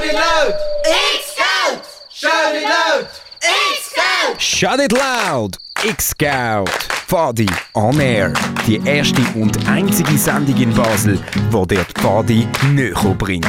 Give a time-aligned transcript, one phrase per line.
[0.00, 0.54] Shout it loud!
[0.86, 1.82] X-Scout!
[2.08, 3.06] Shout it loud!
[3.42, 4.40] X-Scout!
[4.40, 5.58] Shout it loud!
[5.84, 6.68] X-Scout!
[7.06, 8.32] Fadi on Air.
[8.66, 13.44] Die erste und einzige Sendung in Basel, die dir die Fadi näher bringt.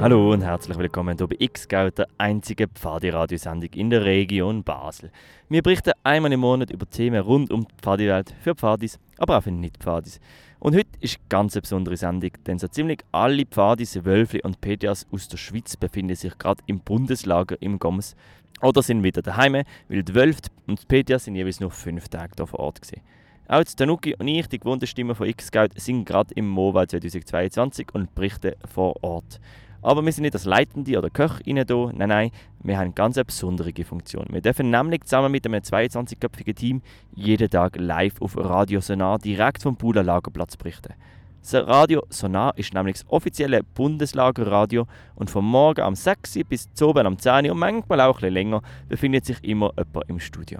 [0.00, 5.10] Hallo und herzlich willkommen hier bei X-Scout, der einzigen Pfadi-Radiosendung in der Region Basel.
[5.48, 9.42] Wir berichten einmal im Monat über Themen rund um die Pfadi-Welt für Pfadis, aber auch
[9.42, 10.20] für Nicht-Pfadis.
[10.58, 15.06] Und heute ist eine ganz besondere Sendung, denn so ziemlich alle Pfadis, Wölfli und Petias
[15.12, 18.16] aus der Schweiz befinden sich gerade im Bundeslager im Goms
[18.62, 22.32] oder sind wieder daheim, weil die Wölfe und die Petias sind jeweils nur fünf Tage
[22.36, 23.02] hier vor Ort gewesen.
[23.48, 28.14] Auch Tanuki und ich, die gewohnte Stimme von X-Scout, sind gerade im MOVA 2022 und
[28.14, 29.40] berichten vor Ort.
[29.86, 32.30] Aber wir sind nicht als Leitende oder Köche hier, nein, nein,
[32.64, 34.26] wir haben eine ganz besondere Funktion.
[34.30, 36.82] Wir dürfen nämlich zusammen mit einem 22-köpfigen Team
[37.14, 40.94] jeden Tag live auf Radio Sonar direkt vom Pula Lagerplatz berichten.
[41.40, 46.88] Das Radio Sonar ist nämlich das offizielle Bundeslagerradio und vom Morgen am 6 bis zum
[46.88, 50.58] Abend am 10 und manchmal auch etwas länger befindet sich immer jemand im Studio.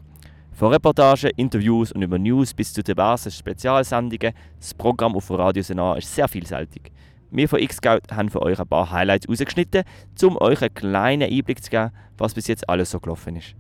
[0.53, 5.99] Von Reportagen, Interviews und über News bis zu diversen Spezialsendungen, das Programm auf Radio Sonar
[5.99, 6.93] ist sehr vielfältig.
[7.31, 9.83] Wir von X-Scout haben für euch ein paar Highlights rausgeschnitten,
[10.23, 13.55] um euch einen kleinen Einblick zu geben, was bis jetzt alles so gelaufen ist.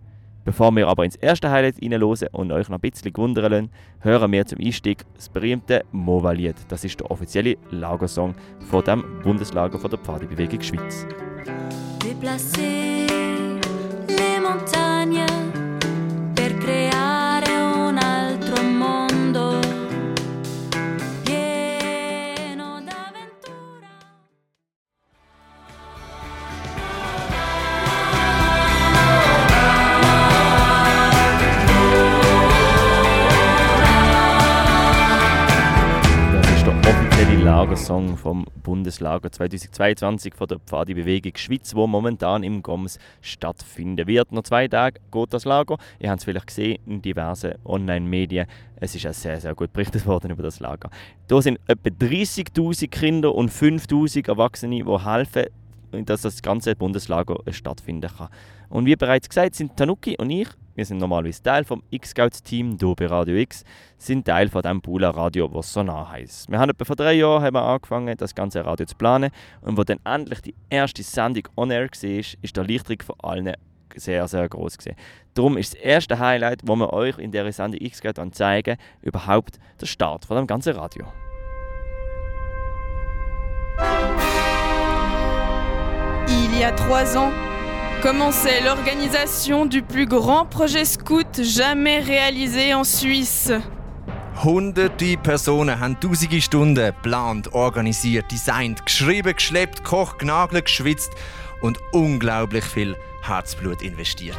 [0.45, 4.31] Bevor wir aber ins erste Highlight reinhören und euch noch ein bisschen wundern lassen, hören
[4.31, 6.55] wir zum Einstieg das berühmte Mova-Lied.
[6.69, 8.35] Das ist der offizielle Lagersong
[8.71, 11.05] von dem Bundeslager von der Pfadebewegung Schweiz.
[12.05, 12.77] Déplacer
[14.49, 14.76] les
[37.47, 44.33] Lagersong vom Bundeslager 2022 von der Pfadi-Bewegung Schweiz, wo momentan im Goms stattfinden wird.
[44.33, 45.77] Noch zwei Tage geht das Lager.
[46.01, 48.49] Ihr habt es vielleicht gesehen in diversen Online-Medien.
[48.81, 50.91] Es ist auch sehr, sehr gut berichtet worden über das Lager.
[51.29, 55.45] Da sind etwa 30'000 Kinder und 5'000 Erwachsene, die helfen,
[56.05, 58.29] dass das ganze Bundeslager stattfinden kann.
[58.71, 62.95] Und wie bereits gesagt, sind Tanuki und ich, wir sind normalerweise Teil vom X-Scouts-Team hier
[62.95, 63.65] bei Radio X,
[63.97, 66.51] sind Teil von dem Pula Radio, was Sonar heisst.
[66.51, 69.31] Wir haben etwa vor drei Jahren haben wir angefangen, das ganze Radio zu planen
[69.63, 73.55] und wo dann endlich die erste Sendung on air war, ist der Erleichterung von allen
[73.95, 74.97] sehr, sehr groß gewesen.
[75.33, 79.87] Darum ist das erste Highlight, wo wir euch in dieser Sendung X-Scout zeigen, überhaupt der
[79.87, 81.07] Start von dem ganzen Radio.
[86.29, 87.56] Il y a trois ans,
[88.07, 93.51] commençait l'organisation du plus grand projet scout jamais réalisé en Suisse.
[94.45, 101.11] Hunderte Personen haben tausende Stunden geplant, organisiert, designt, geschrieben, geschleppt, gekocht, genagelt, geschwitzt
[101.63, 104.39] und unglaublich viel Herzblut investiert.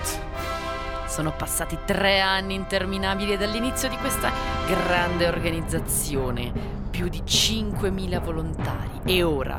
[1.10, 4.32] Sono passati tre anni interminabili dall'inizio di questa
[4.66, 6.54] grande organizzazione,
[6.90, 9.58] più di 5.000 volontari e ora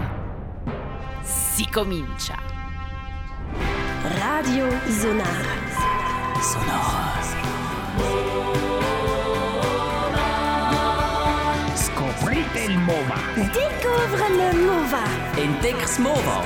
[1.21, 2.49] si comincia.
[4.05, 5.27] Radio Sonar.
[11.75, 13.19] Scoprite il MOVA.
[13.53, 15.05] Découvre le Mova.
[15.37, 16.45] Entdeck's MOVA.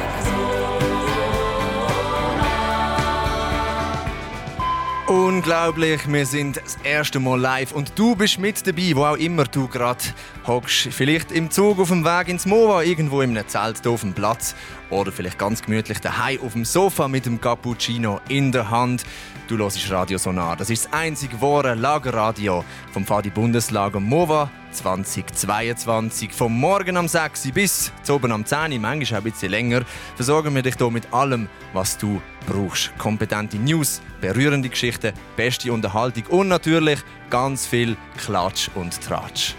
[5.08, 9.44] Unglaublich, wir sind das erste Mal live und du bist mit dabei, wo auch immer
[9.44, 10.02] du gerade
[10.46, 10.88] hockst.
[10.90, 14.14] Vielleicht im Zug auf dem Weg ins Mova, irgendwo in einem Zelt hier auf dem
[14.14, 14.54] Platz
[14.92, 19.04] oder vielleicht ganz gemütlich daheim auf dem Sofa mit dem Cappuccino in der Hand.
[19.48, 20.56] Du hörst Radio Sonar.
[20.56, 26.32] Das ist das einzige wahre Lagerradio vom Fadi Bundeslager Mova 2022.
[26.32, 29.82] Vom Morgen am 6 Uhr bis zu oben am 10 Uhr, manchmal ein bisschen länger,
[30.14, 32.96] versorgen wir dich hier mit allem, was du brauchst.
[32.98, 37.00] Kompetente News, berührende Geschichten, beste Unterhaltung und natürlich
[37.30, 39.54] ganz viel Klatsch und Tratsch.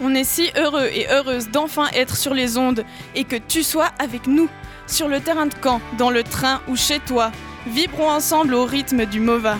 [0.00, 2.84] On est si heureux et heureuse d'enfin être sur les ondes
[3.16, 4.48] et que tu sois avec nous,
[4.86, 7.32] sur le terrain de camp, dans le train ou chez toi.
[7.66, 9.58] Vibrons ensemble au rythme du MOVA.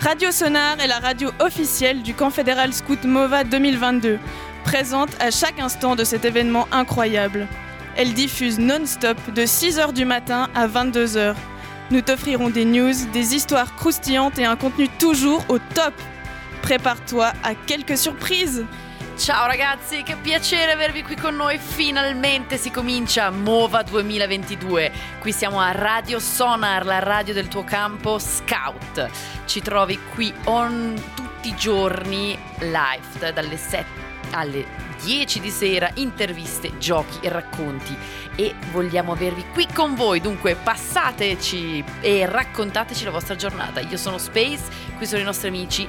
[0.00, 4.18] Radio Sonar est la radio officielle du camp fédéral scout MOVA 2022,
[4.64, 7.46] présente à chaque instant de cet événement incroyable.
[7.96, 11.34] Elle diffuse non-stop de 6h du matin à 22h.
[11.90, 15.94] Nous t'offrirons des news, des histoires croustillantes et un contenu toujours au top.
[16.62, 18.64] Prépare-toi à quelques surprises.
[19.20, 21.58] Ciao ragazzi, che piacere avervi qui con noi.
[21.58, 24.90] Finalmente si comincia Mova 2022.
[25.20, 29.10] Qui siamo a Radio Sonar, la radio del tuo campo Scout.
[29.44, 33.84] Ci trovi qui on tutti i giorni live dalle 7
[34.30, 34.64] alle
[35.02, 37.94] 10 di sera, interviste, giochi e racconti.
[38.36, 43.80] E vogliamo avervi qui con voi, dunque passateci e raccontateci la vostra giornata.
[43.80, 44.62] Io sono Space,
[44.96, 45.86] qui sono i nostri amici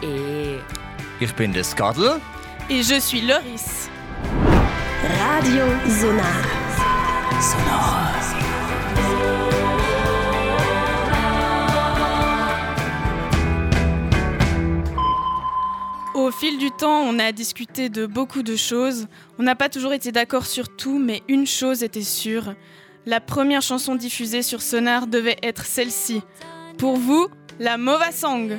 [0.00, 0.62] e...
[1.16, 2.20] Ich bin der Skadl.
[2.70, 3.90] Et je suis Loris.
[5.20, 6.24] Radio Sonar.
[16.14, 19.08] Au fil du temps, on a discuté de beaucoup de choses.
[19.38, 22.54] On n'a pas toujours été d'accord sur tout, mais une chose était sûre.
[23.04, 26.22] La première chanson diffusée sur Sonar devait être celle-ci.
[26.78, 27.28] Pour vous,
[27.60, 28.56] la Mova Song.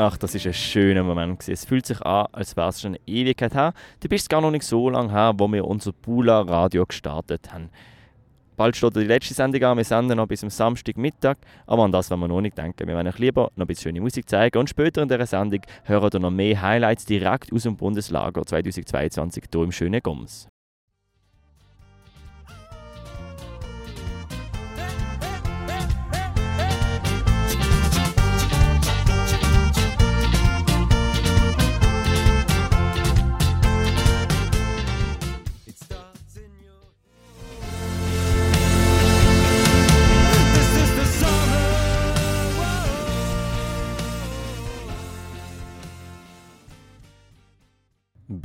[0.00, 1.40] Ach, das ist ein schöner Moment.
[1.40, 1.54] gewesen.
[1.54, 3.72] Es fühlt sich an, als wäre es schon eine Ewigkeit her.
[3.98, 7.68] Du bist gar noch nicht so lange her, wo wir unser Pula Radio gestartet haben.
[8.56, 9.76] Bald steht die letzte Sendung an.
[9.76, 11.38] Wir senden noch bis am Samstagmittag.
[11.66, 12.86] Aber an das wollen wir noch nicht denken.
[12.86, 14.56] Wir wollen euch lieber noch ein bisschen schöne Musik zeigen.
[14.58, 19.44] Und später in dieser Sendung hören ihr noch mehr Highlights direkt aus dem Bundeslager 2022
[19.52, 20.46] hier im schönen Goms.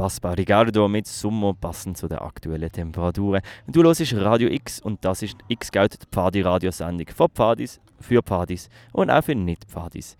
[0.04, 3.42] Baspa Ricardo mit Summo passend zu den aktuellen Temperaturen.
[3.68, 8.68] Du hörst Radio X und das ist X Geld die Pfadi-Radiosendung von Pfadis, für Pfadis
[8.92, 10.18] und auch für Nicht-Pfadis.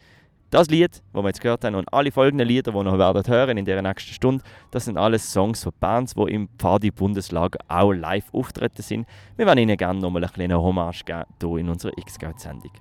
[0.52, 3.28] Das Lied, das wir jetzt gehört haben und alle folgenden Lieder, die wir noch werden
[3.28, 4.42] hören in der nächsten Stunde,
[4.72, 9.06] das sind alles Songs von Bands, die im Pfadi-Bundeslager auch live auftreten sind.
[9.36, 12.72] Wir wollen ihnen gerne nochmal eine kleine Hommage geben hier in unserer x sendung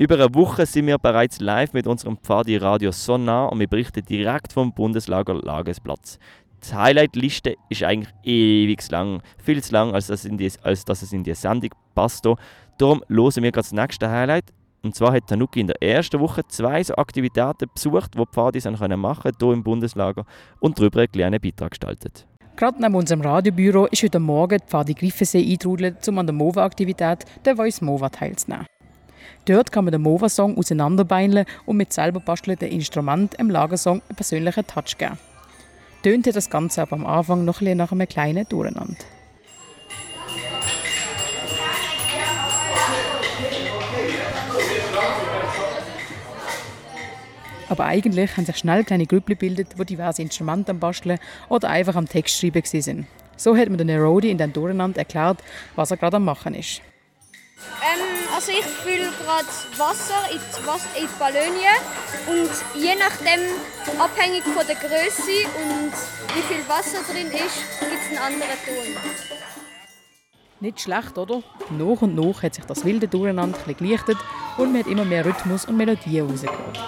[0.00, 4.02] über eine Woche sind wir bereits live mit unserem Pfadi Radio Sonar und wir berichten
[4.02, 6.18] direkt vom Bundeslager Lagesplatz.
[6.64, 11.12] Die Highlight-Liste ist eigentlich ewig lang, viel zu lang, als, das die, als dass es
[11.12, 12.24] in die Sendung passt.
[12.78, 14.46] Darum hören wir gerade das nächste Highlight.
[14.82, 18.78] Und zwar hat Tanuki in der ersten Woche zwei so Aktivitäten besucht, die Pfadis dann
[18.78, 20.24] können machen hier im Bundeslager
[20.60, 22.26] und darüber einen kleinen Beitrag gestaltet.
[22.56, 27.26] Gerade neben unserem Radiobüro ist heute Morgen die Pfadi Griffensee eingetrudelt, um an der MOVA-Aktivität
[27.44, 28.64] der Voice MOVA teilzunehmen.
[29.44, 34.66] Dort kann man den MOVA-Song auseinanderbeineln und mit selber bastelten Instrument im Lagersong einen persönlichen
[34.66, 35.18] Touch geben.
[36.02, 38.96] Tönte das Ganze aber am Anfang noch ein nach einem kleinen Durcheinander.
[47.70, 51.94] Aber eigentlich haben sich schnell kleine Grüppli gebildet, die diverse Instrumente am Basteln oder einfach
[51.94, 53.06] am Text schreiben waren.
[53.36, 55.38] So hat mir der Nerodi in den Durcheinander erklärt,
[55.76, 56.82] was er gerade am Machen ist.
[57.80, 58.09] Ähm,
[58.40, 59.46] also ich fülle gerade
[59.76, 61.76] Wasser in die, Ballonien
[62.26, 63.40] und je nachdem,
[64.00, 65.92] abhängig von der Größe und
[66.34, 68.96] wie viel Wasser drin ist, gibt es einen anderen Ton.
[70.60, 71.42] Nicht schlecht, oder?
[71.68, 74.16] Nach und nach hat sich das wilde Durcheinander gelichtet
[74.56, 76.80] und man hat immer mehr Rhythmus und Melodien rausgehört.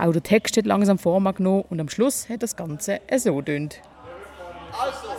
[0.00, 3.82] Auch der Text hat langsam Form genommen und am Schluss hat das Ganze so tönt.
[4.72, 5.10] Also,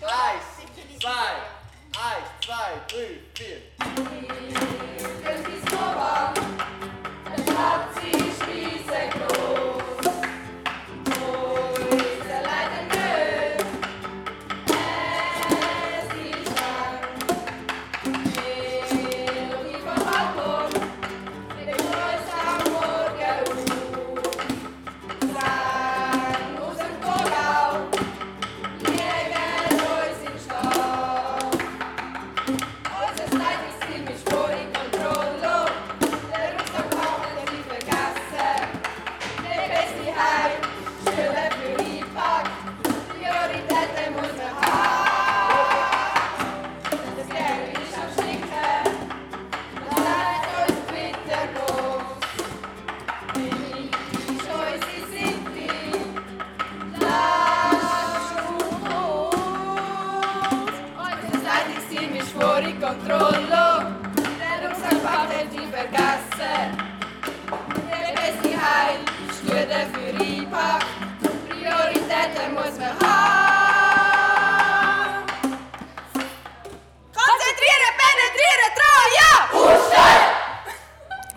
[0.00, 1.10] eins, zwei,
[1.98, 4.41] eins, zwei, drei, vier.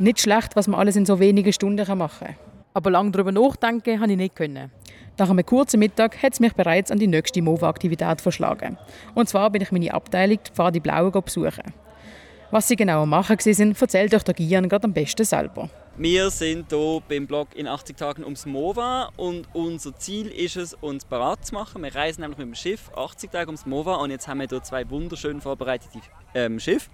[0.05, 2.35] Nicht schlecht, was man alles in so wenigen Stunden machen kann.
[2.75, 4.69] Aber lange darüber nachdenken habe ich nicht können.
[5.17, 8.77] Nach einem kurzen Mittag hat es mich bereits an die nächste MOVA-Aktivität verschlagen.
[9.15, 11.73] Und zwar bin ich meine Abteilung, die Pfadi Blaue, besuchen.
[12.51, 15.71] Was sie genau machen sind, erzählt euch der Gian gerade am besten selber.
[15.97, 20.75] Wir sind hier beim Blog in 80 Tagen ums MOVA und unser Ziel ist es,
[20.75, 21.81] uns parat zu machen.
[21.81, 24.61] Wir reisen nämlich mit dem Schiff 80 Tage ums MOVA und jetzt haben wir hier
[24.61, 25.99] zwei wunderschön vorbereitete
[26.35, 26.91] ähm, Schiffe.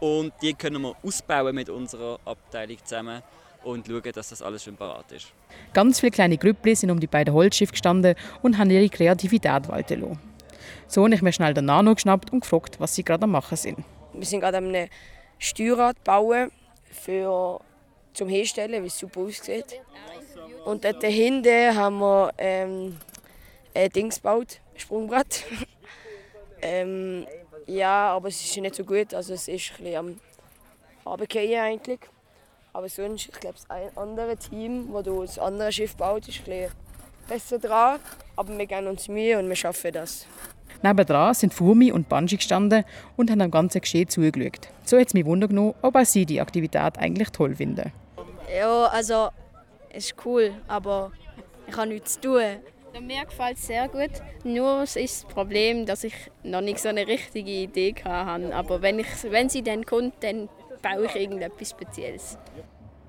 [0.00, 3.22] Und die können wir ausbauen mit unserer Abteilung zusammen
[3.62, 5.32] und schauen, dass das alles schön parat ist.
[5.74, 10.00] Ganz viele kleine Grüppli sind um die beiden Holzschiffe gestanden und haben ihre Kreativität walten
[10.00, 10.18] lassen.
[10.86, 13.56] So habe ich mir schnell den Nano geschnappt und gefragt, was sie gerade am machen
[13.56, 13.78] sind.
[14.12, 14.72] Wir sind gerade am
[15.38, 16.50] Steuerrad bauen
[16.90, 17.60] für
[18.12, 19.80] zum Herstellen, wie es super aussieht.
[20.64, 22.96] Und dort hinten haben wir ähm,
[23.74, 25.44] ein Dings gebaut, ein Sprungbrett.
[26.62, 27.26] ähm,
[27.66, 30.20] ja, aber es ist nicht so gut, also es ist ein bisschen am
[31.04, 32.00] Abgehen eigentlich.
[32.72, 36.68] Aber sonst, ich glaube, das andere Team, das das andere Schiff baut, ist ein
[37.28, 37.98] besser dran.
[38.36, 40.26] Aber wir geben uns Mühe und wir schaffen das.
[40.82, 42.84] Nebendran sind Fumi und Banji gestanden
[43.16, 44.68] und haben dem ganzen Geschehen zugeschaut.
[44.84, 47.92] So hat es mich wundern genommen, ob auch sie die Aktivität eigentlich toll finden.
[48.56, 49.28] Ja, also
[49.90, 51.12] es ist cool, aber
[51.66, 52.42] ich habe nichts zu tun.
[52.98, 54.10] Mir gefällt es sehr gut.
[54.44, 58.54] Nur ist das Problem, dass ich noch nicht so eine richtige Idee hatte.
[58.54, 60.48] Aber wenn, ich, wenn sie dann kommt, dann
[60.82, 62.38] baue ich irgendetwas Spezielles.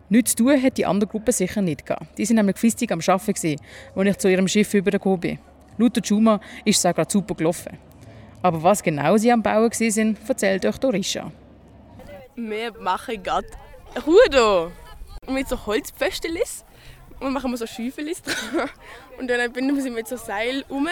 [0.09, 2.17] Nichts zu tun hat die andere Gruppe sicher nicht gehabt.
[2.17, 3.57] Die sind nämlich fristig am Arbeiten,
[3.95, 5.39] als ich zu ihrem Schiff übergekommen bin.
[5.77, 7.77] Laut der Juma ist es auch gerade super gelaufen.
[8.41, 11.31] Aber was genau sie am Bauen waren, erzählt euch Dorisha.
[12.35, 13.47] Wir machen gerade
[14.05, 14.71] Ruder
[15.29, 16.33] mit so Holzpfosten
[17.21, 18.69] und machen wir so Schäufelis dran.
[19.19, 20.87] Und dann binden wir sie mit so Seil um.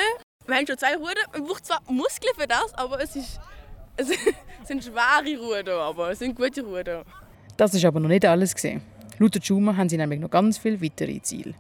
[0.46, 1.22] Wir haben schon zwei Ruder.
[1.34, 3.40] Man braucht zwar Muskeln für das, aber es, ist,
[3.98, 4.08] es
[4.66, 7.04] sind schwere Ruder, aber es sind gute Ruder.
[7.58, 8.82] Das ist aber noch nicht alles gesehen.
[9.18, 11.54] Laut der Juma haben sie nämlich noch ganz viele weitere Ziele.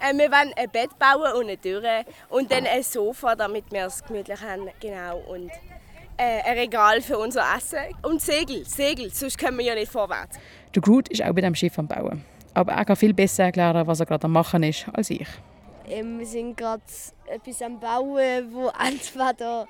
[0.00, 3.86] Äh, wir wollen ein Bett bauen und eine Tür und dann ein Sofa, damit wir
[3.86, 4.68] es gemütlich haben.
[4.80, 5.18] Genau.
[5.28, 5.50] Und
[6.16, 10.38] äh, ein Regal für unser Essen und Segel, Segel, sonst kommen wir ja nicht vorwärts.
[10.74, 12.24] Der Groot ist auch bei dem Schiff am Bauen.
[12.54, 15.26] Aber er kann viel besser erklären, was er gerade am Machen ist, als ich.
[15.86, 16.82] Ähm, wir sind gerade
[17.26, 19.66] etwas am Bauen, wo entweder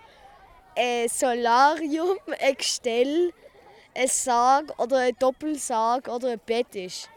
[0.76, 3.32] ein Solarium, ein Gestell,
[3.96, 7.08] ein Sarg oder ein Doppelsarg oder ein Bett ist.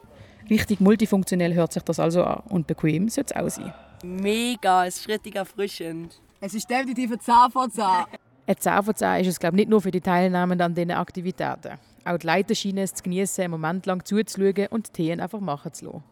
[0.50, 3.74] Richtig multifunktionell hört sich das also an und bequem soll es auch sein.
[4.04, 6.22] Mega, es ist richtig erfrischend.
[6.40, 7.84] Es ist definitiv ein 10 von 10.
[7.84, 11.78] Ein 10 von 10 ist es glaube nicht nur für die Teilnehmenden an diesen Aktivitäten.
[12.08, 15.42] Auch die Leiter scheinen es zu genießen, einen Moment lang zuzuschauen und die Themen einfach
[15.42, 16.04] machen zu lassen.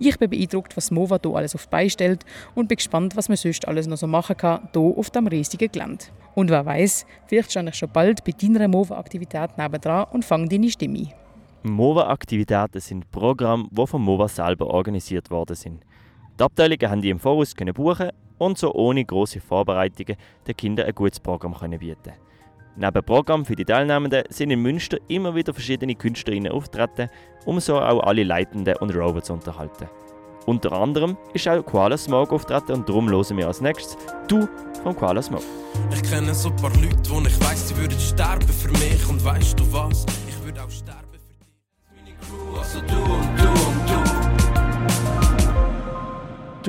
[0.00, 3.28] Ich bin beeindruckt, was Mova hier alles auf die Beine stellt und bin gespannt, was
[3.28, 6.04] man sonst alles noch so machen kann, hier auf dem riesigen Gelände.
[6.34, 10.70] Und wer weiß, vielleicht stehe ich schon bald bei deiner Mova-Aktivität nebendran und fange deine
[10.70, 11.08] Stimme.
[11.70, 15.82] MOVA-Aktivitäten sind Programme, die vom MOVA selber organisiert worden sind.
[16.38, 20.86] Die Abteilungen haben die im Voraus können buchen und so ohne große Vorbereitungen den Kindern
[20.86, 22.12] ein gutes Programm können bieten.
[22.76, 27.08] Neben Programm für die Teilnehmenden sind in Münster immer wieder verschiedene Künstlerinnen auftreten,
[27.44, 29.88] um so auch alle Leitenden und Rover zu unterhalten.
[30.46, 33.98] Unter anderem ist auch Koala Smoke auftreten und darum hören wir als nächstes
[34.28, 34.48] «Du»
[34.82, 35.44] von Koala Smoke.
[35.92, 39.22] Ich kenne so ein paar Leute, wo ich weiss, sie würden sterben für mich und
[39.24, 40.06] weißt du was?
[42.58, 43.08] Also du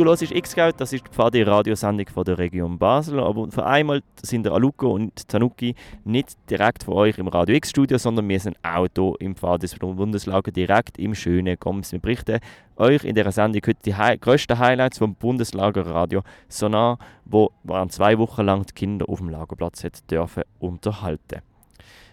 [0.02, 3.20] und hörst X-Scout, das ist die Pfadi-Radiosendung von der Region Basel.
[3.20, 7.98] Aber für einmal sind der Aluko und Tanuki nicht direkt von euch im Radio X-Studio,
[7.98, 11.92] sondern wir sind auch hier im Pfadi Bundeslager direkt im schönen Goms.
[11.92, 12.40] Wir berichten
[12.78, 18.18] euch in dieser Sendung heute die Hi grössten Highlights vom Bundeslagerradio Sonar, wo waren zwei
[18.18, 21.42] Wochen lang die Kinder auf dem Lagerplatz hat dürfen unterhalten.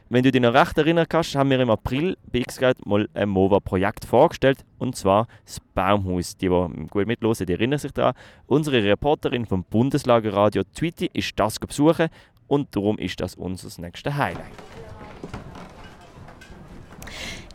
[0.08, 3.28] Wenn du dich noch recht erinnern kannst, haben wir im April bei Xgeld mal ein
[3.28, 6.36] MOVA-Projekt vorgestellt, und zwar das Baumhaus.
[6.36, 8.14] Die, die gut mitlosen, die erinnern sich daran.
[8.46, 12.08] Unsere Reporterin vom Bundeslagerradio Tweety ist das besuchen
[12.46, 14.46] und darum ist das unser nächstes Highlight.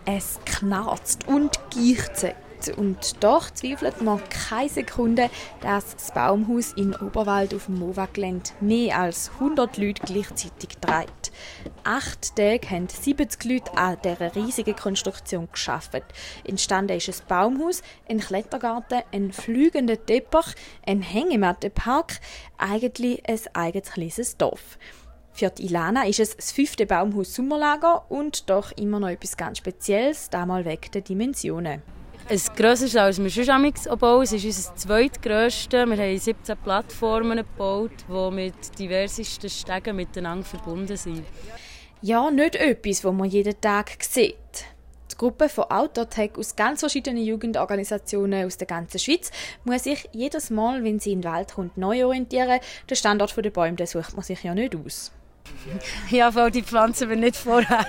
[0.03, 1.57] Es knarzt und
[2.69, 5.29] und doch zweifelt man keine Sekunde,
[5.61, 11.31] dass das Baumhaus in Oberwald auf dem Mova-Gelände mehr als 100 Leute gleichzeitig trägt.
[11.83, 16.03] Acht Tage haben 70 Leute an dieser riesigen Konstruktion geschafft.
[16.43, 22.19] Entstanden ist ein Baumhaus, ein Klettergarten, ein fliegender Teppich, ein Hängemattenpark,
[22.57, 24.77] eigentlich ein eigenes kleines Dorf.
[25.33, 29.57] Für die Ilana ist es das fünfte Baumhaus Sommerlager und doch immer noch etwas ganz
[29.57, 31.81] Spezielles, damals wegen der Dimensionen.
[32.31, 34.23] Ein grösseres als wir sonst bauen.
[34.23, 35.85] Es ist unser zweitgrösstes.
[35.89, 41.25] Wir haben 17 Plattformen gebaut, die mit diversesten Stegen miteinander verbunden sind.
[42.01, 44.35] Ja, nicht etwas, was man jeden Tag sieht.
[45.11, 49.29] Die Gruppe von Outdoor-Tech aus ganz verschiedenen Jugendorganisationen aus der ganzen Schweiz
[49.65, 52.61] muss sich jedes Mal, wenn sie in den Wald kommt, neu orientieren.
[52.89, 55.11] Den Standort der Bäume den sucht man sich ja nicht aus.
[56.09, 57.85] Ja, weil die pflanzen wir nicht vorher.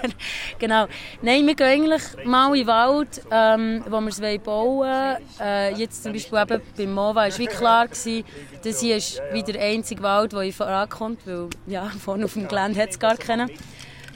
[0.58, 0.86] genau.
[1.22, 5.16] Nein, wir gehen eigentlich mal in den Wald, ähm, wo wir es bauen.
[5.40, 8.24] Äh, jetzt zum Beispiel eben beim MOVA war wie klar, gewesen,
[8.62, 12.80] das hier ist wieder der einzige Wald, der vorankommt, weil ja, vorne auf dem Gelände
[12.80, 13.50] hat es gar keinen.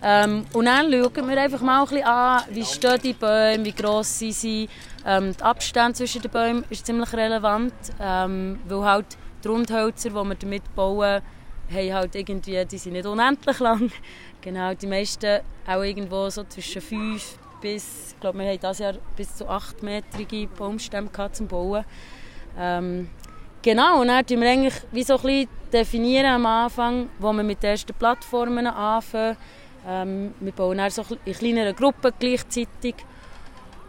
[0.03, 3.73] Ähm, und dann schauen wir einfach mal ein bisschen an, wie stehen die Bäume, wie
[3.73, 4.69] gross sind sie.
[5.05, 9.07] Ähm, der Abstand zwischen den Bäumen ist ziemlich relevant, ähm, weil halt
[9.43, 11.23] die Rundhölzer, die wir damit bauen,
[11.71, 13.91] haben halt irgendwie, die sind nicht unendlich lang.
[14.41, 18.95] Genau, die meisten auch irgendwo so zwischen 5 bis, ich glaube, wir haben dieses Jahr
[19.17, 21.85] bis zu 8-metrige Baumstämme zum Bauen.
[22.59, 23.09] Ähm,
[23.63, 27.43] genau, und dann definieren wir eigentlich wie so ein bisschen definieren am Anfang, wo wir
[27.43, 29.37] mit den ersten Plattformen anfangen.
[29.87, 32.95] Ähm, wir bauen dann so in kleineren Gruppen gleichzeitig.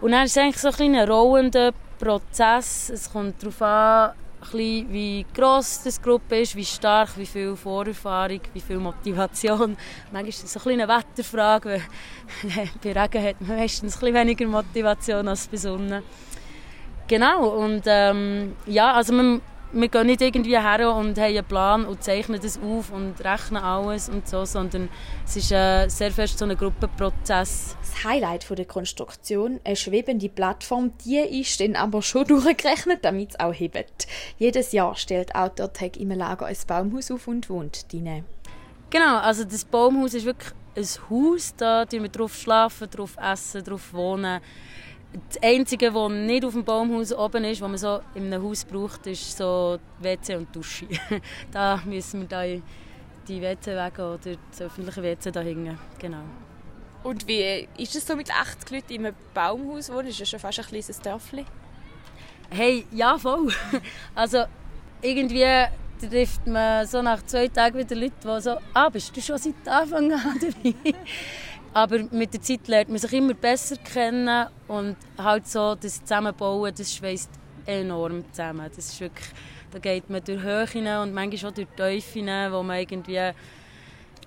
[0.01, 2.89] Und dann ist es eigentlich so ein, ein rollender Prozess.
[2.89, 8.41] Es kommt darauf an, bisschen, wie gross die Gruppe ist, wie stark, wie viel Vorerfahrung,
[8.53, 9.77] wie viel Motivation.
[10.11, 11.81] Manchmal ist so ein eine Wetterfrage,
[12.43, 16.03] weil bei Regen hat man meistens ein weniger Motivation als bei Sonne.
[17.07, 19.41] Genau, und ähm, ja, also man,
[19.71, 23.61] wir gehen nicht irgendwie her und haben einen Plan und zeichnen das auf und rechnen
[23.61, 24.89] alles und so, sondern
[25.25, 27.75] es ist äh, sehr fest so ein Gruppenprozess.
[27.81, 33.39] Das Highlight der Konstruktion, eine schwebende Plattform, die ist dann aber schon durchgerechnet, damit es
[33.39, 34.07] auch hebt.
[34.37, 38.23] Jedes Jahr stellt Outdoor-Tech im Lager ein Baumhaus auf und wohnt drin.
[38.89, 43.93] Genau, also das Baumhaus ist wirklich ein Haus, da wir drauf schlafen, drauf essen, drauf
[43.93, 44.39] wohnen.
[45.29, 48.65] Das Einzige, was nicht auf dem Baumhaus oben ist, was man so in einem Haus
[48.65, 50.85] braucht, ist so WC und Dusche.
[51.51, 55.77] da müssen wir da die WC-Wege oder das öffentliche WC da hängen.
[55.97, 56.23] Genau.
[57.03, 60.07] Und wie ist es so mit 80 Leuten in einem Baumhaus wohnen?
[60.07, 61.45] Ist das schon fast ein kleines Dörfli?
[62.49, 63.51] Hey, ja, voll.
[64.15, 64.45] Also
[65.01, 65.45] irgendwie
[65.99, 69.67] trifft man so nach zwei Tagen wieder Leute, die so «Ah, bist du schon seit
[69.67, 70.93] Anfang an dabei?»
[71.73, 76.73] Aber mit der Zeit lernt man sich immer besser kennen und halt so das Zusammenbauen,
[76.75, 77.29] das schweißt
[77.65, 78.69] enorm zusammen.
[78.75, 79.27] Das ist wirklich,
[79.71, 83.31] da geht man durch Höhen und manchmal auch durch Tiefen, wo man irgendwie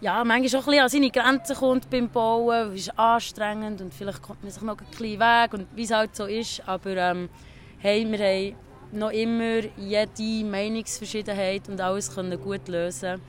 [0.01, 2.73] ja, manchmal auch ein bisschen an seine Grenzen kommt beim Bauen.
[2.73, 5.91] Es ist anstrengend und vielleicht kommt man sich noch ein bisschen weg und wie es
[5.91, 6.67] halt so ist.
[6.67, 7.29] Aber ähm,
[7.79, 8.57] hey, wir haben
[8.93, 13.21] noch immer jede Meinungsverschiedenheit und alles können gut lösen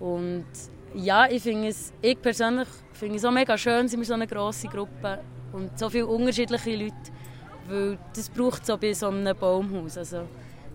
[0.00, 0.46] und
[0.94, 4.26] ja, ich finde es, ich persönlich finde es auch mega schön, sind wir so eine
[4.26, 5.20] grosse Gruppe
[5.52, 6.94] und so viele unterschiedliche Leute,
[7.68, 9.98] weil das braucht so bei so einem Baumhaus.
[9.98, 10.26] Also,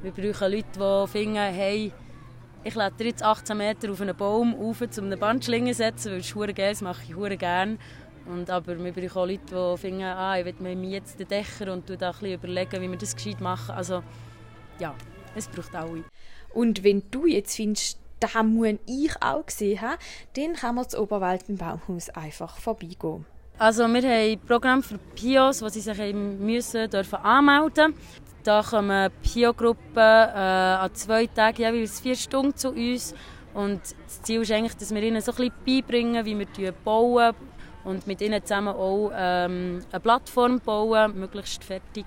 [0.01, 1.91] wir brauchen Leute, die finden, hey,
[2.63, 6.19] ich lade jetzt 18 Meter auf einen Baum auf, um eine Bandschlinge zu setzen, weil
[6.19, 7.77] es geil, das mache ich gerne.
[8.25, 11.73] Und, aber wir brauchen auch Leute, die finden, ah, ich will mir jetzt den Dächer
[11.73, 13.71] und da überlegen, wie wir das gescheit machen.
[13.71, 14.01] Also,
[14.79, 14.95] ja,
[15.35, 16.05] es braucht alle.
[16.53, 19.97] Und wenn du jetzt findest, das muss ich auch gesehen haben,
[20.35, 23.25] dann kann man das Oberwald beim Baumhaus einfach vorbeigehen.
[23.59, 27.93] Also wir haben ein Programm für PIOs, wo sie sich müssen, dürfen anmelden
[28.43, 33.13] Da kommen PIO-Gruppen äh, an zwei Tagen jeweils vier Stunden zu uns.
[33.53, 37.35] Und das Ziel ist eigentlich, dass wir ihnen so ein bisschen beibringen, wie wir bauen
[37.83, 42.05] und mit ihnen zusammen auch ähm, eine Plattform bauen, möglichst fertig.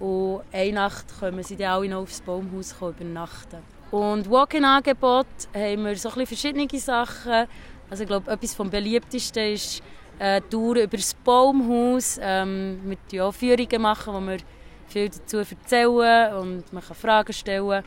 [0.00, 3.58] Und eine Nacht können sie dann alle noch aufs Baumhaus übernachten.
[3.90, 7.46] Und Walk-in-Angebot haben wir so ein verschiedene Sachen.
[7.90, 9.82] Also ich glaube, etwas vom beliebtesten ist
[10.20, 12.20] äh, Tour über das Baumhaus.
[12.22, 14.38] Ähm, wir machen auch Führungen, machen, wo wir
[14.86, 17.82] viel dazu erzählen und man kann Fragen stellen.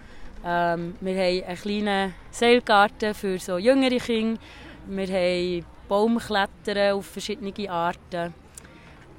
[0.45, 4.41] Ähm, wir haben einen kleinen Seilgarten für so jüngere Kinder.
[4.87, 8.33] Wir haben Baumklettern auf verschiedene Arten.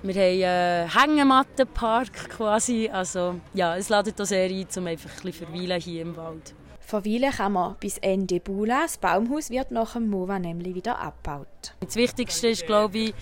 [0.03, 2.91] Wir haben einen Hängemattenpark quasi.
[2.93, 6.55] Also, ja, es ladet uns sehr ein, um einfach ein bisschen verweilen hier im Wald.
[6.87, 8.83] Verweilen kann man bis Ende Bula.
[8.83, 11.75] Das Baumhaus wird nach dem MOVA nämlich wieder abgebaut.
[11.81, 13.15] Das Wichtigste ist, glaube ich,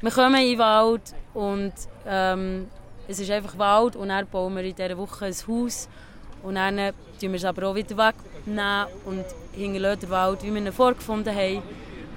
[0.00, 1.02] wir kommen in den Wald
[1.34, 1.72] und
[2.06, 2.68] ähm,
[3.06, 5.88] es ist einfach Wald und dann bauen wir in dieser Woche ein Haus
[6.42, 6.76] und dann
[7.20, 11.34] tun wir es aber auch wieder wegnehmen und hinterlassen den Wald, wie wir ihn vorgefunden
[11.34, 11.62] haben.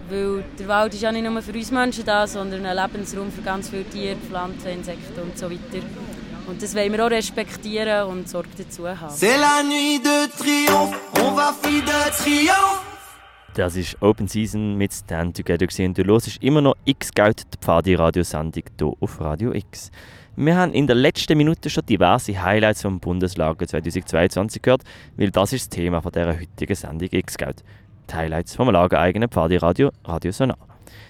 [0.09, 3.41] Weil der Wald ist ja nicht nur für uns Menschen da, sondern ein Lebensraum für
[3.41, 5.85] ganz viele Tiere, Pflanzen, Insekten und so weiter.
[6.47, 9.09] Und das wollen wir auch respektieren und Sorge dazu haben.
[9.09, 12.93] C'est la nuit de triomphe, on va de triomphe.
[13.53, 17.57] Das ist Open Season mit Stand Together und du hörst immer noch X Geld, die
[17.59, 19.91] Pfadi-Radiosendung hier auf Radio X.
[20.35, 24.81] Wir haben in der letzten Minute schon diverse Highlights vom Bundeslager 2022 gehört,
[25.15, 27.61] weil das ist das Thema von dieser heutigen Sendung X-Scout.
[28.09, 30.57] Die Highlights vom lagereigenen Pfadi-Radio Radio Sonar.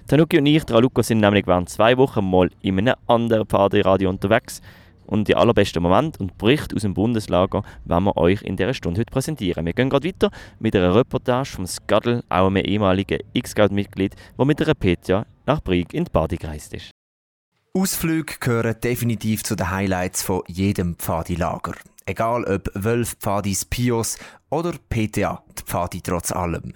[0.08, 4.62] Tanuki und ich, Raluko, sind nämlich während zwei Wochen mal in einem anderen Pfadi-Radio unterwegs
[5.06, 9.02] und die allerbesten Momente und Berichte aus dem Bundeslager werden wir euch in dieser Stunde
[9.02, 9.66] heute präsentieren.
[9.66, 14.62] Wir gehen gerade weiter mit einer Reportage vom Skadl, auch einem ehemaligen X-Scout-Mitglied, der mit
[14.62, 16.92] einer Petja nach Brig in die Badi gereist ist.
[17.76, 21.74] Ausflüge gehören definitiv zu den Highlights von jedem Pfadilager.
[22.06, 24.18] Egal ob Wölf, Pfadis, Pios
[24.50, 26.74] oder PTA, die Pfadi trotz allem.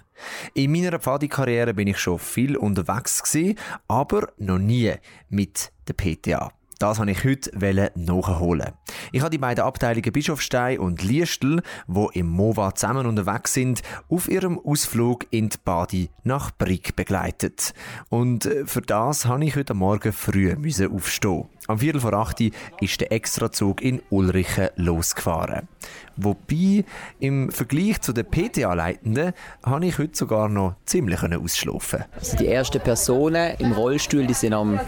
[0.54, 4.94] In meiner Pfadi-Karriere bin ich schon viel unterwegs gewesen, aber noch nie
[5.28, 6.50] mit der PTA.
[6.78, 8.72] Das wollte ich heute nachholen.
[9.10, 14.28] Ich habe die beiden Abteilungen Bischofstein und Liestel, wo im MOVA zusammen unterwegs sind, auf
[14.28, 17.74] ihrem Ausflug in die Badi nach Brig begleitet.
[18.10, 21.48] Und äh, für das habe ich heute Morgen früh aufstehen.
[21.70, 22.40] Am Viertel vor acht
[22.80, 25.68] ist der Extrazug in Ulrichen losgefahren.
[26.16, 26.86] Wobei,
[27.20, 32.80] im Vergleich zu den PTA-Leitenden, habe ich heute sogar noch ziemlich ausschlafen also Die ersten
[32.80, 34.80] Personen im Rollstuhl die sind am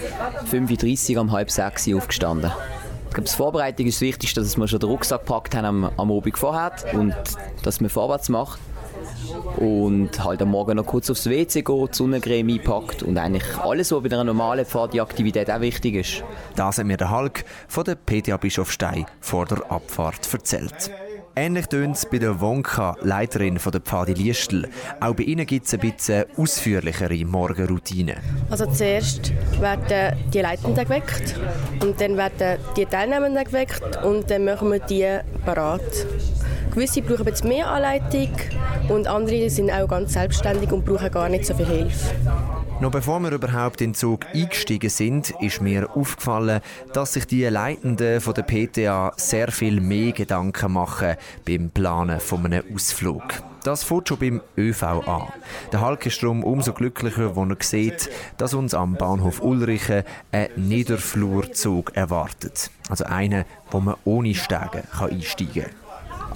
[0.51, 2.51] 5.30 Uhr, um halb sechs Uhr aufgestanden.
[3.09, 5.93] Ich glaube, die Vorbereitung ist das Wichtigste, dass wir schon den Rucksack gepackt haben am,
[5.99, 7.15] am Abend vorher und
[7.63, 8.59] dass man vorwärts macht.
[9.57, 13.93] Und halt am Morgen noch kurz aufs WC gehen, die Sonnencreme einpackt und eigentlich alles,
[13.93, 16.25] was bei einer normalen Pfadi-Aktivität auch wichtig ist.
[16.57, 20.91] Das hat mir der Hulk von der PTA Bischofstein vor der Abfahrt erzählt.
[21.37, 24.69] Ähnlich tönt es bei der Wonka, Leiterin von der Pfadi Liestl.
[25.01, 28.17] Auch bei ihnen gibt es ein bisschen ausführlichere Morgenroutinen.
[28.51, 31.37] Also zuerst werden die Leitenden geweckt
[31.83, 35.07] und dann werden die Teilnehmenden geweckt und dann machen wir die
[35.45, 35.81] parat.
[36.71, 38.31] Gewisse brauchen jetzt mehr Anleitung
[38.89, 42.15] und andere sind auch ganz selbstständig und brauchen gar nicht so viel Hilfe.
[42.81, 46.63] Noch bevor wir überhaupt in den Zug eingestiegen sind, ist mir aufgefallen,
[46.95, 52.65] dass sich die Leitenden der PTA sehr viel mehr Gedanken machen beim Planen von einem
[52.75, 53.23] Ausflug.
[53.65, 55.29] Das fängt schon beim ÖV an.
[55.73, 60.49] Der Hulk ist darum umso glücklicher, wenn er sieht, dass uns am Bahnhof Ulrichen ein
[60.57, 62.71] Niederflurzug erwartet.
[62.89, 65.80] Also einer, wo man ohne Steigen einsteigen kann.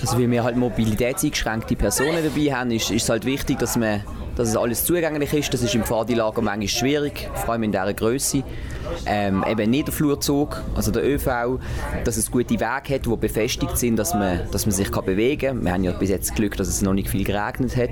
[0.01, 4.03] Also weil wir halt mobilitätseingeschränkte Personen dabei haben, ist, es halt wichtig, dass, man,
[4.37, 5.55] dass es alles zugänglich ist.
[5.55, 8.43] Das ist im Pfadilager manchmal schwierig, vor allem in dieser Größe.
[9.07, 11.59] Ähm, eben Niederflurzug, also der ÖV,
[12.05, 15.41] dass es gute Wege hat, die befestigt sind, dass man, dass man sich kann bewegen
[15.41, 15.65] kann.
[15.65, 17.91] Wir haben ja bis jetzt Glück, dass es noch nicht viel geregnet hat.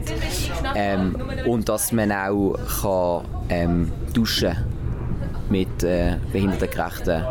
[0.74, 4.56] Ähm, und dass man auch kann, ähm, duschen
[5.48, 7.24] mit äh, behindertengerechten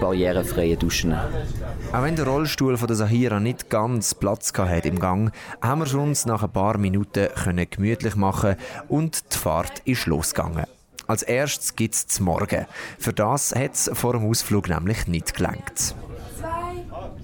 [0.00, 1.14] barrierefreien Duschen.
[1.14, 6.00] Auch wenn der Rollstuhl von der Sahira nicht ganz Platz hatte im Gang, haben wir
[6.00, 8.56] uns nach ein paar Minuten können gemütlich machen
[8.88, 10.66] und die Fahrt ist losgegangen.
[11.06, 12.66] Als erstes gibt es Morgen.
[12.98, 15.78] Für das hat es vor dem Ausflug nämlich nicht gelangt.
[15.78, 15.94] Zwei,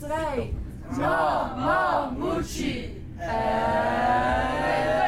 [0.01, 0.51] drei,
[0.97, 5.02] Mama, Mucci, äh,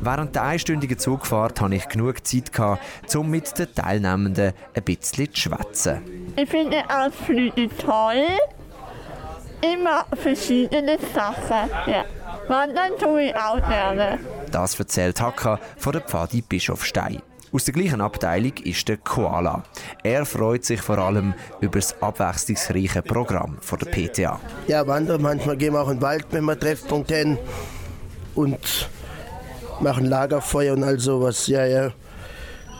[0.00, 2.50] Während der einstündigen Zugfahrt hatte ich genug Zeit,
[3.16, 6.32] um mit den Teilnehmenden ein bisschen zu schwätzen.
[6.36, 8.26] Ich finde Ausflüge toll.
[9.60, 11.68] Immer verschiedene Sachen.
[11.86, 12.04] Ja.
[12.46, 14.18] Wandern tue ich auch gerne.
[14.52, 17.20] Das erzählt Haka von der Pfadi Bischofstein.
[17.50, 19.64] Aus der gleichen Abteilung ist der Koala.
[20.02, 24.38] Er freut sich vor allem über das abwechslungsreiche Programm von der PTA.
[24.66, 25.22] Ja, wandern.
[25.22, 27.38] Manchmal gehen wir auch in den Wald, wenn wir Treffpunkte haben.
[28.34, 28.88] Und
[29.80, 31.46] machen Lagerfeuer und all sowas.
[31.46, 31.92] Ja, ja.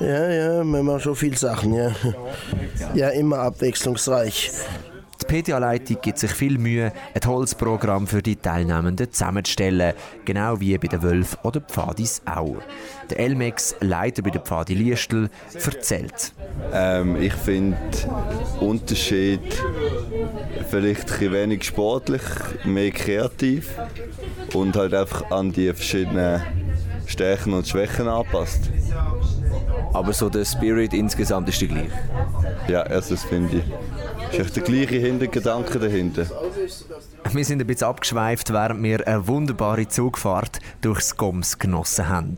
[0.00, 1.90] Ja, ja, wir machen schon viele Sachen, ja.
[2.94, 4.52] Ja, immer abwechslungsreich.
[5.20, 10.78] Die PTA-Leitung gibt sich viel Mühe, ein tolles Programm für die Teilnehmenden zusammenzustellen, genau wie
[10.78, 12.58] bei den Wölfen oder Pfadis auch.
[13.10, 16.32] Der Elmex, Leiter bei der Pfadi Liestel, erzählt.
[16.72, 17.76] Ähm, ich finde
[18.60, 19.40] Unterschied
[20.70, 22.22] vielleicht ein wenig sportlich,
[22.64, 23.70] mehr kreativ
[24.54, 26.40] und halt einfach an die verschiedenen
[27.08, 28.70] Stärken und Schwächen anpasst.
[29.92, 31.90] Aber so der Spirit insgesamt ist der gleiche?
[32.68, 34.32] Ja, also das finde ich.
[34.32, 36.26] Ist echt der gleiche Hintergedanke dahinter.
[37.32, 42.36] Wir sind ein bisschen abgeschweift, während wir eine wunderbare Zugfahrt durchs Goms genossen haben.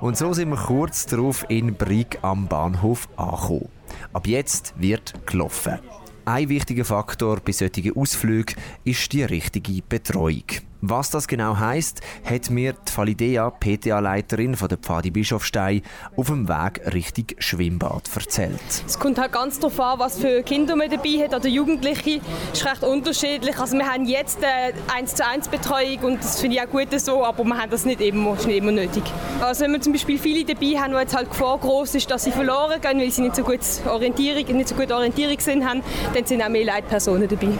[0.00, 3.68] Und so sind wir kurz darauf in Brig am Bahnhof angekommen.
[4.12, 5.80] Ab jetzt wird gelaufen.
[6.24, 8.54] Ein wichtiger Faktor bei solchen Ausflügen
[8.84, 10.44] ist die richtige Betreuung.
[10.84, 15.82] Was das genau heißt, hat mir die Validea, PTA-Leiterin der Pfadi Bischofstein,
[16.16, 18.58] auf dem Weg Richtung Schwimmbad erzählt.
[18.84, 22.20] Es kommt halt ganz darauf an, was für Kinder man dabei hat oder Jugendliche.
[22.50, 23.56] Das ist recht unterschiedlich.
[23.60, 26.88] Also wir haben jetzt eine 1 zu 1 Betreuung und das finde ich auch gut
[27.00, 29.04] so, aber wir haben das nicht immer, ist nicht immer nötig.
[29.40, 32.24] Also wenn wir zum Beispiel viele dabei haben, wo jetzt halt Gefahr groß ist, dass
[32.24, 36.26] sie verloren gehen, weil sie nicht so gut Orientierung, nicht so gut Orientierungssinn haben, dann
[36.26, 37.50] sind auch mehr Leitpersonen dabei.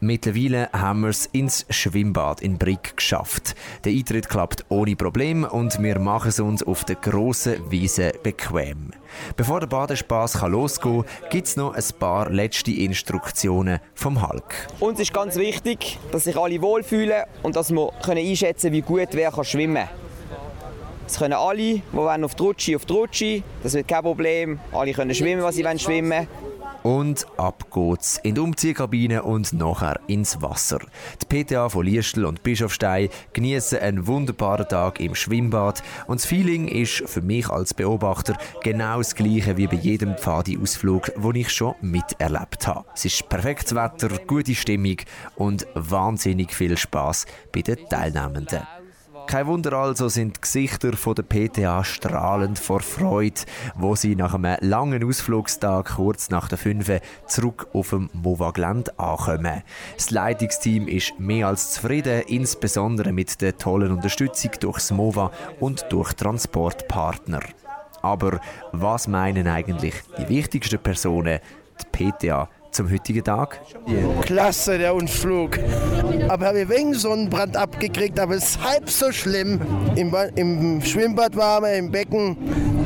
[0.00, 3.54] Mittlerweile haben wir es ins Schwimmbad in Brick geschafft.
[3.84, 8.90] Der Eintritt klappt ohne Problem und wir machen es uns auf der grossen Wiese bequem.
[9.36, 14.68] Bevor der Badespaß losgehen kann, gibt es noch ein paar letzte Instruktionen vom Hulk.
[14.80, 19.08] Uns ist ganz wichtig, dass sich alle wohlfühlen und dass wir einschätzen können, wie gut
[19.12, 20.05] wer kann schwimmen kann.
[21.06, 23.42] Es können alle, die wollen auf die Rutsche, auf die Rutsche.
[23.62, 24.58] Das wird kein Problem.
[24.72, 26.28] Alle können schwimmen, was sie schwimmen wollen.
[26.86, 30.78] Und ab geht's in die Umziehkabine und nachher ins Wasser.
[31.20, 36.68] Die PTA von Liestl und Bischofstein genießen einen wunderbaren Tag im Schwimmbad und das Feeling
[36.68, 41.74] ist für mich als Beobachter genau das gleiche wie bei jedem Pfadi-Ausflug, den ich schon
[41.80, 42.84] miterlebt habe.
[42.94, 44.98] Es ist perfektes Wetter, gute Stimmung
[45.34, 48.60] und wahnsinnig viel Spaß bei den Teilnehmenden.
[49.26, 53.40] Kein Wunder also sind die Gesichter der PTA strahlend vor Freude,
[53.74, 59.62] wo sie nach einem langen Ausflugstag kurz nach der 5 zurück auf dem MOVA-Gelände ankommen.
[59.96, 66.12] Das Leitungsteam ist mehr als zufrieden, insbesondere mit der tollen Unterstützung durchs MOVA und durch
[66.12, 67.40] Transportpartner.
[68.02, 71.40] Aber was meinen eigentlich die wichtigsten Personen,
[71.80, 73.60] die PTA zum heutigen Tag?
[74.22, 75.58] Klasse, der Unflug.
[76.28, 79.60] Aber habe ich wegen Sonnenbrand abgekriegt, aber es ist halb so schlimm.
[79.96, 82.36] Im, Im Schwimmbad waren wir, im Becken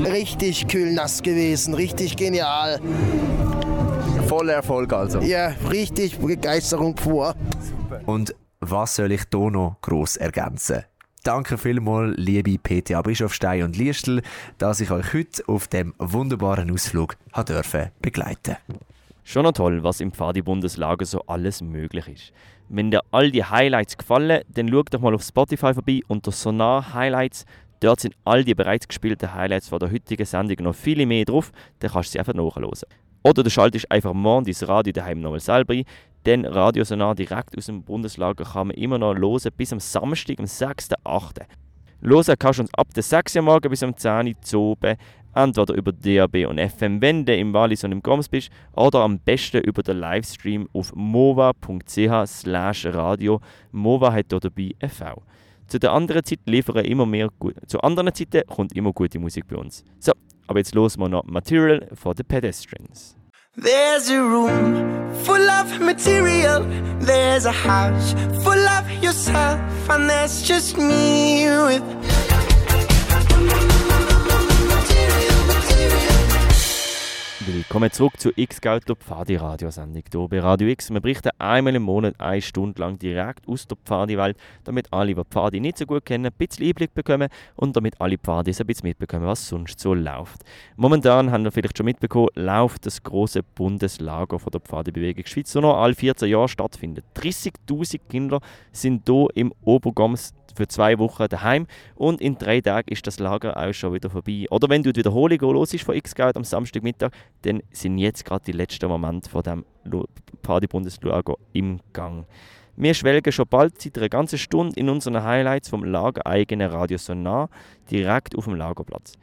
[0.07, 2.81] richtig kühl nass gewesen, richtig genial.
[4.29, 5.21] Voller Erfolg also.
[5.21, 7.35] Ja, richtig Begeisterung pur.
[8.07, 10.85] Und was soll ich hier noch gross ergänzen?
[11.25, 14.23] Danke vielmals, liebe PTA Bischofstein und Liestl,
[14.57, 17.17] dass ich euch heute auf dem wunderbaren Ausflug
[18.01, 18.90] begleiten durfte.
[19.25, 22.33] Schon noch toll, was im Pfadi-Bundeslager so alles möglich ist.
[22.69, 26.95] Wenn dir all die Highlights gefallen, dann schau doch mal auf Spotify vorbei unter Sonar
[26.95, 27.45] Highlights.
[27.81, 31.51] Dort sind all die bereits gespielten Highlights von der heutigen Sendung noch viele mehr drauf,
[31.79, 32.71] dann kannst du sie einfach nachhören.
[33.23, 35.85] Oder du schaltest einfach morgen dein Radio daheim nochmal selber ein,
[36.27, 40.39] denn Radio Sonar direkt aus dem Bundeslager kann man immer noch hören bis am Samstag,
[40.39, 41.43] am 6.8.
[42.03, 44.97] Hören kannst du uns ab der 6 Uhr morgen bis am 10 Uhr
[45.35, 49.19] entweder über DAB und FM, wenn du im Wallis und im Goms bist, oder am
[49.19, 53.41] besten über den Livestream auf mova.ch radio.
[53.73, 55.23] Mova hat hier dabei ein V.
[55.67, 57.55] Zu der anderen Zeit liefern immer mehr gut.
[57.67, 59.85] Zu anderen Zeiten kommt immer gute Musik bei uns.
[60.01, 60.13] So,
[60.49, 63.17] aber jetzt los wir noch Material for the Pedestrians.
[63.57, 66.65] There's a room full of material.
[67.01, 71.83] There's a house full of yourself, and there's just me with.
[77.53, 80.91] Willkommen zurück zur X-Gauto Pfadi-Radiosendung hier bei Radio X.
[80.91, 85.25] Wir berichten einmal im Monat eine Stunde lang direkt aus der Pfadi-Welt, damit alle, die
[85.25, 88.89] Pfadi nicht so gut kennen, ein bisschen Einblick bekommen und damit alle Pfadis ein bisschen
[88.89, 90.45] mitbekommen, was sonst so läuft.
[90.77, 95.61] Momentan, haben wir vielleicht schon mitbekommen, läuft das große Bundeslager von der Pfadi-Bewegung Schweiz, das
[95.61, 97.05] noch alle 14 Jahre stattfindet.
[97.17, 103.07] 30'000 Kinder sind hier im Obergoms für zwei Wochen daheim und in drei Tagen ist
[103.07, 104.47] das Lager auch schon wieder vorbei.
[104.51, 107.11] Oder wenn du die Wiederholung los ist von X-Scout am Samstagmittag,
[107.43, 109.65] dann sind jetzt gerade die letzten Momente von dem
[110.43, 112.27] Party-Bundeslager im Gang.
[112.77, 117.51] Wir schwelgen schon bald seit einer ganzen Stunde in unseren Highlights vom lagereigenen Radio Sonar
[117.91, 119.19] direkt auf dem Lagerplatz.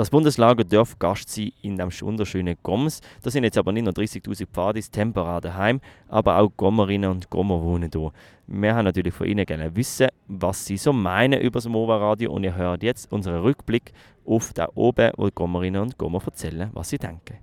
[0.00, 3.02] Das Bundeslager darf Gast sein in dem wunderschönen Goms.
[3.22, 7.60] Da sind jetzt aber nicht nur 30.000 Pfadis temporär daheim, aber auch Gommerinnen und Gommer
[7.60, 8.10] wohnen hier.
[8.46, 12.44] Wir haben natürlich von Ihnen gerne wissen, was Sie so meinen über das MOVA-Radio und
[12.44, 13.92] ihr hört jetzt unseren Rückblick
[14.24, 17.36] auf da oben, wo die Gommerinnen und Gommer erzählen, was sie denken.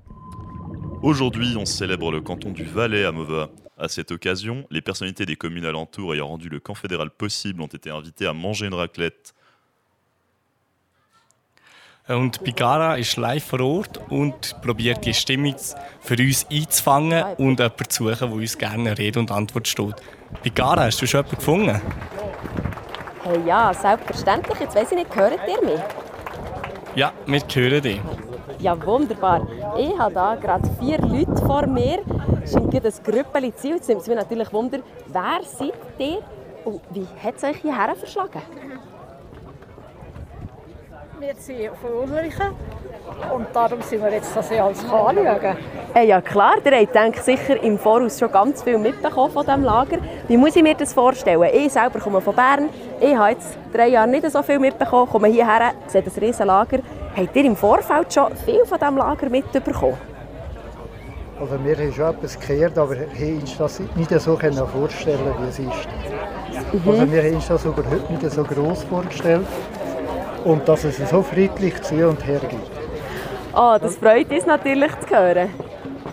[1.04, 3.52] Aujourd'hui, on célèbre le canton du Valais à Mova.
[3.78, 7.68] À cette occasion, les personnalités des communes alentours ayant rendu le camp fédéral possible ont
[7.68, 9.36] été invitées à manger une raclette
[12.08, 15.56] Und Bigara ist live vor Ort und probiert die Stimmung
[16.00, 19.96] für uns einzufangen und jemanden zu suchen, der uns gerne Rede und Antwort steht.
[20.42, 21.82] Bigara, hast du schon jemanden gefunden?
[23.24, 24.58] Hey, ja, selbstverständlich.
[24.58, 25.82] Jetzt weiss ich nicht, hört ihr mich?
[26.96, 28.00] Ja, wir hören dich.
[28.60, 29.46] Ja, wunderbar.
[29.78, 32.00] Ich habe hier gerade vier Leute vor mir.
[32.42, 36.20] Es scheint ein Grüppeli zu Jetzt nimmt es mich natürlich Wunder, wer seid ihr
[36.64, 38.42] und wie hat es euch hierher verschlagen?
[41.20, 42.54] Wir sind von Ulrichen
[43.34, 45.58] und darum sind wir jetzt das alles anschauen.
[45.96, 49.64] Äh, ja klar, ihr habt denke, sicher im Voraus schon ganz viel mitbekommen von diesem
[49.64, 49.98] Lager.
[50.28, 51.50] Wie muss ich mir das vorstellen?
[51.52, 52.70] Ich selber komme von Bern,
[53.02, 56.80] ich habe jetzt drei Jahre nicht so viel mitbekommen, komme hierher, sehe das riesen Lager.
[57.16, 59.98] Habt ihr im Vorfeld schon viel von diesem Lager mitbekommen?
[61.40, 65.48] Also wir haben schon etwas gehört, aber haben uns das nicht so können vorstellen wie
[65.50, 65.70] es ist.
[66.74, 66.90] Mhm.
[66.92, 69.48] Also wir haben uns das überhaupt nicht so gross vorgestellt
[70.48, 72.60] und dass es so friedlich zu und her geht.
[73.54, 75.50] Oh, das freut uns natürlich zu hören.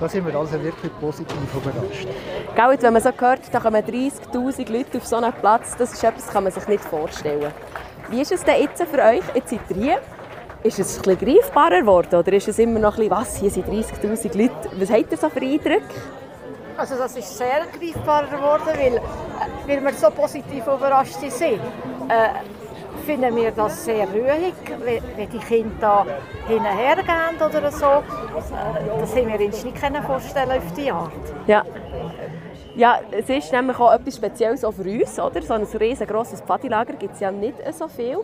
[0.00, 2.08] Da sind wir also wirklich positiv überrascht.
[2.56, 5.92] Gell, jetzt, wenn man so hört, da kommen 30'000 Leute auf so einen Platz, das
[5.92, 7.52] ist etwas, das kann man sich nicht vorstellen.
[8.10, 9.22] Wie ist es denn jetzt für euch?
[9.34, 9.98] Jetzt seid ihr hier.
[10.64, 13.50] Ist es ein bisschen greifbarer geworden oder ist es immer noch ein bisschen, was, hier
[13.50, 14.70] sind 30'000 Leute.
[14.78, 15.82] Was habt ihr so für Eindrücke?
[16.76, 19.00] Also das ist sehr greifbarer geworden, weil, äh,
[19.68, 21.60] weil wir so positiv überrascht sind.
[22.08, 22.30] Äh,
[23.04, 26.06] finden wir das sehr ruhig, wenn, die Kinder da
[26.48, 27.86] hinterher gehen oder so.
[27.86, 31.12] Äh, Das haben wir uns nicht können vorstellen auf die Art.
[31.46, 31.62] Ja.
[32.76, 35.40] Ja, es ist nämlich auch etwas Spezielles auch für uns, oder?
[35.42, 38.18] So ein riesengroßes Pfadilager gibt es ja nicht so viel.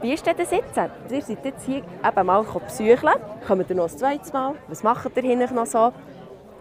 [0.00, 0.76] Wie ist denn das jetzt?
[0.76, 3.10] Ihr seid jetzt hier eben mal besuchen.
[3.46, 4.54] Kommt ihr noch ein zweites Mal?
[4.68, 5.92] Was macht ihr hinten noch so?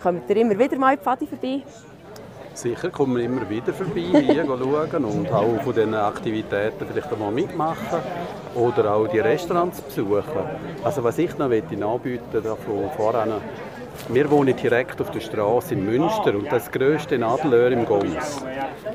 [0.03, 1.63] Kommt ihr immer wieder mal in die Pfadi vorbei?
[2.53, 7.31] Sicher kommen wir immer wieder vorbei, hier schauen und auch von diesen Aktivitäten vielleicht einmal
[7.31, 7.99] mitmachen
[8.55, 10.23] oder auch die Restaurants besuchen.
[10.83, 13.33] Also was ich noch möchte anbieten da von voran,
[14.09, 18.43] wir wohnen direkt auf der Straße in Münster und das grösste Nadelöhr im Goms.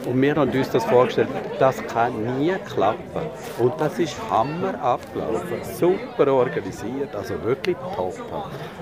[0.04, 3.30] Und wir haben uns das vorgestellt, das kann nie klappen.
[3.58, 8.14] Und das ist Hammer abgelaufen, super organisiert, also wirklich top.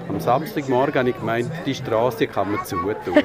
[0.09, 2.95] Am Samstagmorgen habe ich gemeint, die Straße kann man zutun.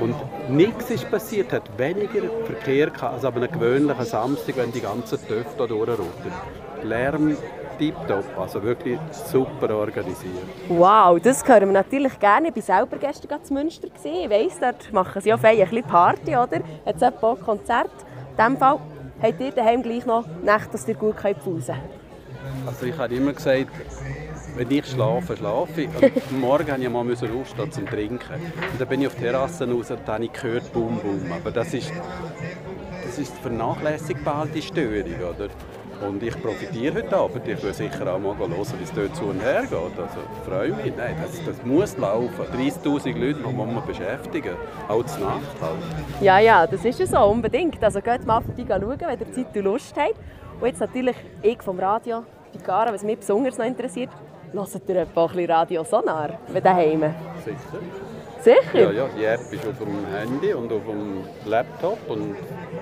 [0.00, 0.14] Und
[0.48, 5.18] nichts ist passiert, hat weniger Verkehr gehabt als an einem gewöhnlichen Samstag, wenn die ganzen
[5.26, 6.32] Töpfe da durchrutschen.
[6.82, 7.36] Lärm
[7.78, 10.32] tipptopp, also wirklich super organisiert.
[10.68, 12.48] Wow, das hören wir natürlich gerne.
[12.48, 13.88] Ich war selber gestern zu Münster.
[13.88, 16.60] Ich weiss, dort machen sie auch ein bisschen Party, oder?
[16.86, 17.90] Jetzt ein paar Konzerte.
[18.30, 18.78] In diesem Fall
[19.22, 21.78] habt ihr daheim gleich noch Nächte, dass ihr gut pausen könnt.
[22.66, 23.70] Also ich habe immer gesagt,
[24.54, 25.88] wenn ich schlafe, schlafe ich.
[25.88, 28.34] Und morgen musste ich mal aufstehen zum Trinken.
[28.72, 31.20] Und dann bin ich auf die Terrasse raus und dann habe ich gehört, Bum, Bum.
[31.32, 31.92] Aber das ist,
[33.04, 35.48] das ist vernachlässigbar, die Störung, oder?
[36.06, 37.46] Und ich profitiere heute Abend.
[37.46, 39.72] Ich will sicher auch mal hören, wie es dort zu und her geht.
[39.72, 40.92] Also ich freue mich.
[40.96, 42.44] Nein, das, das muss laufen.
[42.52, 44.54] 30'000 Leute die muss man beschäftigen.
[44.88, 45.78] Auch zur Nacht halt.
[46.20, 47.82] Ja, ja, das ist ja so, unbedingt.
[47.82, 50.16] Also geht mal vorbei schauen, wenn ihr Zeit und Lust habt.
[50.60, 54.10] Und jetzt natürlich ich vom Radio, die Cara, was mich besonders noch interessiert,
[54.54, 57.14] hört ihr etwa ein bisschen Radio Sonar, daheim?
[57.44, 57.80] Sicher.
[58.40, 58.92] Sicher?
[58.92, 62.36] Ja, ja, die App ist auf dem Handy und auf dem Laptop und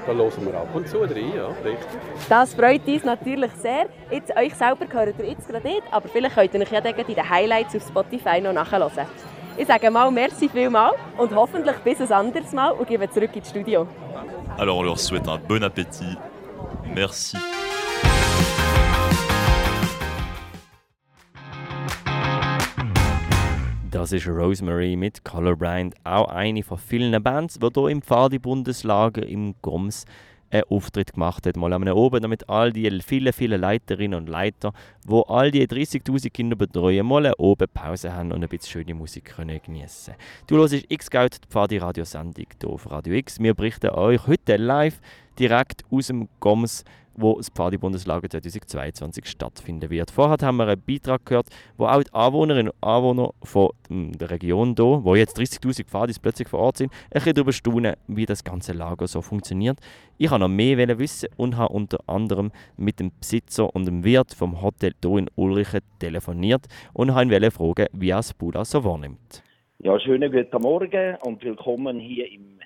[0.06, 1.88] da hören wir ab und zu rein, ja, richtig.
[2.28, 3.87] Das freut uns natürlich sehr.
[4.11, 7.14] Jetzt, euch selber gehört ihr jetzt gerade nicht, aber vielleicht könnt ihr euch ja in
[7.14, 9.06] den Highlights auf Spotify noch nachhören.
[9.56, 13.50] Ich sage mal merci vielmal und hoffentlich bis ein anderes Mal und gebe zurück ins
[13.50, 13.87] Studio.
[14.58, 16.16] Alors on leur souhaite un bon appétit.
[16.94, 17.37] Merci.
[23.92, 29.55] Das ist Rosemary mit Colorblind, auch eine von vielen Bands, die hier im Pfadi-Bundeslager im
[29.61, 30.07] Goms
[30.48, 31.59] einen Auftritt gemacht hat.
[31.59, 34.72] Mal am oben, damit all die vielen, vielen Leiterinnen und Leiter,
[35.07, 39.26] die all die 30'000 Kinder betreuen, mal oben Pause haben und ein bisschen schöne Musik
[39.37, 40.14] können geniessen
[40.46, 43.40] Du hörst X-Geld, die Pfadi-Radiosendung hier auf Radio X.
[43.40, 45.02] Wir berichten euch heute live
[45.38, 46.83] direkt aus dem Goms
[47.14, 50.11] wo das Pfadi-Bundeslager 2022 stattfinden wird.
[50.11, 51.46] Vorher haben wir einen Beitrag gehört,
[51.77, 56.48] wo auch die Anwohnerinnen und Anwohner von der Region hier, wo jetzt 30'000 Pfadis plötzlich
[56.48, 59.79] vor Ort sind, ein bisschen darüber staunen, wie das ganze Lager so funktioniert.
[60.18, 64.35] Ich habe noch mehr wissen und habe unter anderem mit dem Besitzer und dem Wirt
[64.35, 68.85] vom Hotel hier in Ulrichen telefoniert und habe ihn fragen, wie er das Bula so
[68.85, 69.42] wahrnimmt.
[69.79, 72.61] Ja, schönen guten Morgen und willkommen hier im,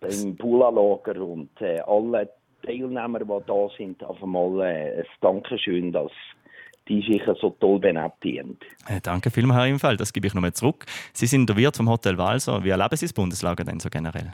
[0.00, 2.28] im Pula-Lager und äh, alle
[2.68, 6.12] Teilnehmer, die da sind, auf einmal äh, ein Dankeschön, dass
[6.86, 8.58] die sich so toll benettigen.
[8.88, 10.00] Äh, danke vielmals, Herr Imfeld.
[10.00, 10.84] Das gebe ich nochmal zurück.
[11.12, 12.62] Sie sind der Wirt vom Hotel Walser.
[12.64, 14.32] Wie erleben Sie das Bundeslager denn so generell?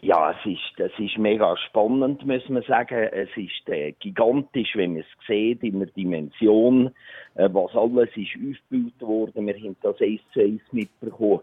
[0.00, 3.08] Ja, es ist, das ist mega spannend, muss man sagen.
[3.12, 6.92] Es ist äh, gigantisch, wenn man es sieht, in der Dimension,
[7.34, 9.46] äh, was alles ist aufgebaut worden.
[9.48, 11.40] Wir haben das eins zu eins mitbekommen,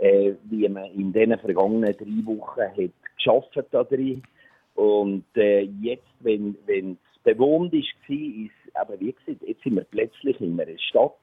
[0.00, 4.22] äh, wie man in den vergangenen drei Wochen hat geschafft hat drin.
[4.74, 9.84] Und äh, jetzt, wenn es bewohnt ist, war, ist aber wie gesagt, jetzt sind wir
[9.84, 11.16] plötzlich in einer Stadt.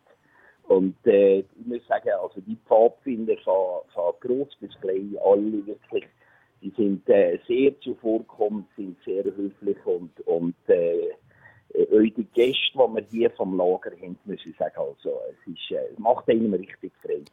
[0.67, 6.05] Und äh, ich muss sagen, also die Pfadfinder von, von gross bis klein, alle wirklich,
[6.61, 11.07] die sind äh, sehr zuvorkommend, sind sehr höflich und, und äh,
[11.73, 15.71] äh, die Gäste, die wir hier vom Lager haben, muss ich sagen, also, es ist,
[15.71, 17.23] äh, macht einem richtig frei.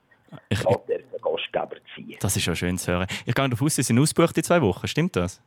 [0.49, 2.17] Ich darf Gastgeber sein.
[2.21, 3.07] Das ist ja schön zu hören.
[3.27, 5.43] Ich gehe davon aus, Sie sind ausgebucht in zwei Wochen, stimmt das?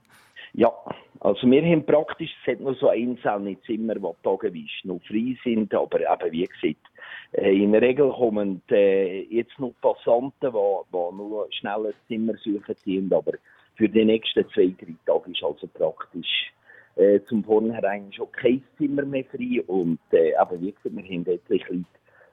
[0.53, 0.73] Ja,
[1.19, 5.73] also wir haben praktisch, es hat nur so einzelne Zimmer, die tageweise noch frei sind,
[5.73, 6.81] aber eben, wie gesagt,
[7.33, 12.33] äh, in der Regel kommen äh, jetzt noch Passanten, die, die nur schnell ein Zimmer
[12.37, 13.33] suchen sind, aber
[13.75, 16.51] für die nächsten zwei, drei Tage ist also praktisch
[16.95, 21.25] äh, zum Vornherein schon kein Zimmer mehr frei und äh, eben, wie gesagt, wir haben
[21.27, 21.85] etliche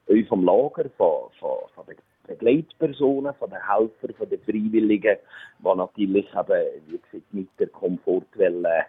[0.06, 1.96] Leute vom Lager, von, von, von den
[2.26, 5.16] Begleitpersonen, von den Helfern, von den Freiwilligen,
[5.58, 8.86] die natürlich eben, wie gesagt, mit der Komfortwelle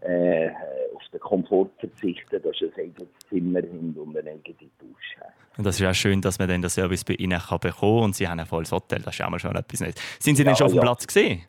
[0.00, 0.48] äh,
[0.94, 5.24] auf den Komfort verzichten, dass sie ein eigenes Zimmer haben und eine eigene Dusche
[5.56, 8.04] Und das ist auch schön, dass man dann den Service bei Ihnen kann bekommen kann
[8.04, 9.94] und Sie haben ein volles Hotel, das ist auch mal schon etwas Neues.
[10.18, 10.82] Sind Sie denn schon auf dem ja.
[10.82, 11.42] Platz gesehen?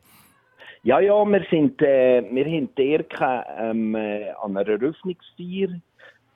[0.83, 5.81] Ja, ja, wir sind, äh, wir haben Erka ähm, äh, an einer Eröffnungsfeier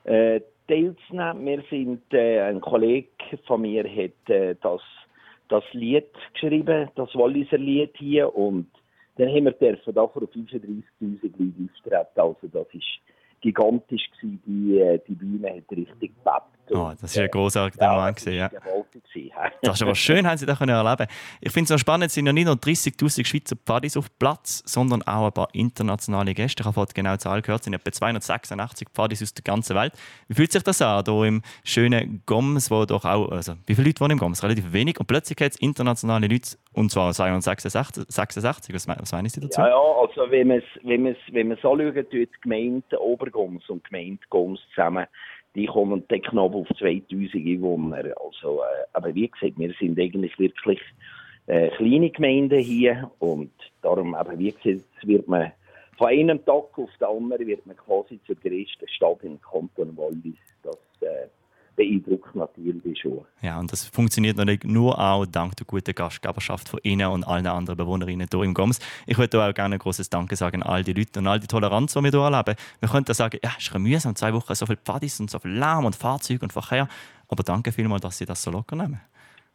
[0.04, 0.40] äh,
[0.70, 1.46] teilzunehmen.
[1.46, 3.08] Wir sind, äh, ein Kollege
[3.46, 4.80] von mir hat äh, das,
[5.48, 8.66] das Lied geschrieben, das Walliser Lied hier und
[9.16, 12.56] dann haben wir dürfen da vor 35'000 Leute auftreten.
[12.56, 13.00] Also das ist
[13.40, 14.42] gigantisch gewesen.
[14.46, 16.60] Die, äh, die Bühne hat richtig gebebt.
[16.72, 18.16] Oh, das ist ein großartiger ja, Moment.
[18.16, 18.50] Gewesen, ja.
[19.62, 21.06] das ist aber schön, haben Sie das können erleben
[21.40, 24.62] Ich finde es noch spannend, es sind ja nicht nur 30'000 Schweizer Pfadis auf Platz,
[24.66, 26.62] sondern auch ein paar internationale Gäste.
[26.62, 29.74] Ich habe vorhin genau die Zahl gehört, es sind etwa 286 Pfadis aus der ganzen
[29.74, 29.94] Welt.
[30.28, 33.88] Wie fühlt sich das an, hier im schönen Goms, wo doch auch, also wie viele
[33.88, 34.42] Leute wohnen im Goms?
[34.42, 35.00] Relativ wenig.
[35.00, 39.60] Und plötzlich hat es internationale Leute, und zwar 286, 86, was, was meinen Sie dazu?
[39.60, 44.60] Ja, ja also wenn man es wenn wenn anschaut, die Gemeinde Obergoms und Gemeinde Goms
[44.74, 45.06] zusammen
[45.54, 48.04] die kommen dann knapp auf 2000 Einwohner.
[48.24, 50.80] Also, äh, aber wie gesagt, wir sind eigentlich wirklich
[51.46, 53.52] äh, kleine Gemeinden hier und
[53.82, 55.52] darum, aber wie gesagt, wird man
[55.98, 60.38] von einem Tag auf den anderen wird man quasi zur größten Stadt im Kanton Wallis.
[60.62, 61.26] Das, äh,
[61.76, 63.24] beeindruckt natürlich schon.
[63.42, 67.46] Ja, und das funktioniert natürlich nur auch dank der guten Gastgeberschaft von Ihnen und allen
[67.46, 68.80] anderen Bewohnerinnen hier im Goms.
[69.06, 71.46] Ich würde auch gerne ein großes Danke sagen an all die Leute und all die
[71.46, 72.54] Toleranz, die wir hier erleben.
[72.80, 75.52] Wir könnten sagen, ja, es ist mühsam, zwei Wochen so viel Pfadis und so viel
[75.52, 76.88] Lärm und Fahrzeuge und Verkehr,
[77.28, 79.00] aber danke vielmals, dass Sie das so locker nehmen.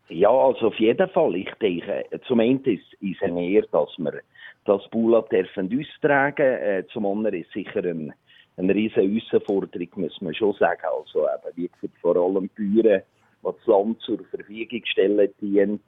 [0.10, 1.36] Ja, also auf jeden Fall.
[1.36, 4.22] Ich denke, zum einen ist es eine Ehre, dass wir
[4.66, 6.46] das Bula dürfen austragen.
[6.46, 8.14] Äh, zum anderen ist sicher ein
[8.58, 10.82] eine riesige Herausforderung, muss man schon sagen.
[10.84, 13.04] Also eben, wie gesagt, vor allem Bäuer, die
[13.44, 15.82] das Land zur Verfügung stellen, dient.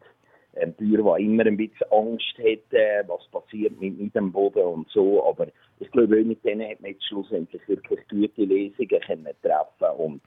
[0.59, 4.89] Ein Bauer, der immer ein bisschen Angst hat, was passiert mit, mit dem Boden und
[4.89, 5.23] so.
[5.23, 5.47] Aber
[5.79, 10.21] ich glaube, mit denen hat man jetzt schlussendlich wirklich gute Lesungen können treffen Und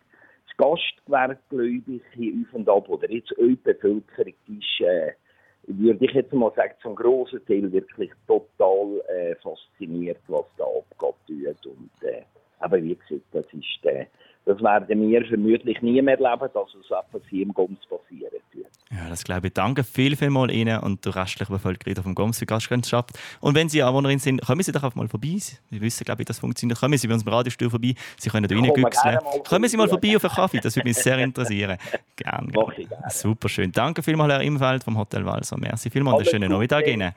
[0.47, 5.12] das Gastgewerbe, glaube ich, hier auf und ab, oder jetzt auch die Bevölkerung, ist, äh,
[5.67, 10.65] würde ich jetzt mal sagen, zum grossen Teil wirklich total äh, fasziniert, was da
[10.99, 11.67] abgeht.
[11.67, 12.23] Und, äh,
[12.59, 14.07] aber wie gesagt, das ist, äh,
[14.47, 18.66] das werden wir vermutlich nie mehr erleben, dass es etwas hier im Goms passieren wird.
[18.91, 19.53] Ja, das glaube ich.
[19.53, 23.11] Danke viel, viel mal Ihnen und der restlichen Bevölkerung vom Goms für Gastfreundschaft.
[23.41, 25.36] Und wenn Sie Anwohnerin sind, kommen Sie doch einfach mal vorbei.
[25.38, 26.80] Sie wissen, glaube ich, das funktioniert.
[26.80, 27.95] Kommen Sie bei uns im Radiostuhl vorbei.
[28.18, 29.18] Sie können da reingüchseln.
[29.49, 31.78] Kommen Sie mal vorbei auf einen Kaffee, das würde mich sehr interessieren.
[32.16, 32.53] Gerne.
[33.09, 33.70] Super schön.
[33.70, 35.57] Danke vielmals, Herr Imfeld vom Hotel Walser.
[35.57, 37.12] Merci vielmals und einen schönen Nachmittag Ihnen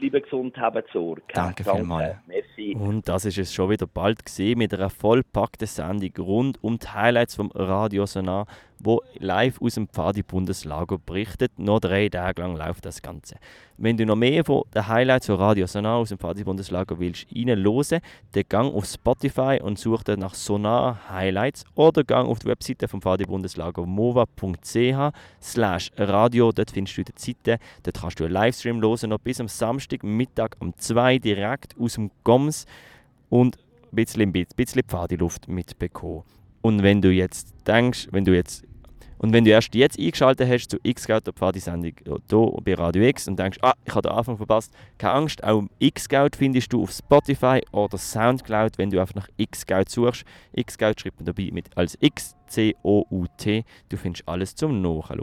[0.00, 1.22] bleiben gesund, haben Sorge.
[1.32, 2.16] Danke, Danke vielmals.
[2.26, 2.74] Merci.
[2.74, 6.88] Und das ist es schon wieder bald gesehen mit einer vollpackten Sendung rund um die
[6.88, 8.46] Highlights vom Radio Sonar,
[8.82, 11.58] wo live aus dem Pfadi-Bundeslager berichtet.
[11.58, 13.36] Noch drei Tage lang läuft das Ganze.
[13.76, 18.00] Wenn du noch mehr von den Highlights von Radio Sonar aus dem Pfadi-Bundeslager willst reinhören,
[18.32, 22.88] dann gang auf Spotify und such dann nach Sonar Highlights oder gang auf die Webseite
[22.88, 26.52] vom Pfadi-Bundeslager mova.ch slash radio.
[26.52, 27.58] Dort findest du die Seite.
[27.82, 32.10] Dort kannst du einen Livestream hören, noch bis am Samstagmittag um 2 direkt aus dem
[32.24, 32.66] Goms
[33.28, 36.22] und ein bisschen, ein bisschen Pfadi-Luft mitbekommen.
[36.62, 38.64] Und wenn du jetzt denkst, wenn du jetzt
[39.20, 43.28] und wenn du erst jetzt eingeschaltet hast zu X-Scout, der Pfadi-Sendung hier bei Radio X
[43.28, 46.90] und denkst, ah, ich habe den Anfang verpasst, keine Angst, auch X-Scout findest du auf
[46.90, 50.24] Spotify oder Soundcloud, wenn du einfach nach X-Scout suchst.
[50.54, 53.64] X-Scout schreibt man dabei mit als X-C-O-U-T.
[53.90, 55.20] Du findest alles zum Nachhören.